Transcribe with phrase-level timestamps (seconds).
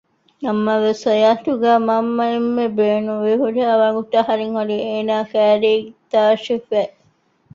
[0.43, 5.73] ނަމަވެސް ހަޔާތުގައި މަންމަ އެންމެ ބޭނުންވި ހުރިހާ ވަގުތު އަހަރެން ހުރީ އޭނަ ކައިރީ
[6.11, 6.81] ތާށިވެފަ